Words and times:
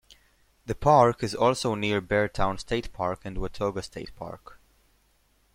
The 0.65 0.73
park 0.73 1.21
is 1.21 1.35
also 1.35 1.75
near 1.75 2.01
Beartown 2.01 2.59
State 2.59 2.91
Park 2.91 3.21
and 3.23 3.37
Watoga 3.37 3.83
State 3.83 4.15
Park. 4.15 4.59